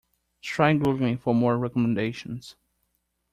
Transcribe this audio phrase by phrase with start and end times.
[0.41, 2.55] Try googling for more recommendations.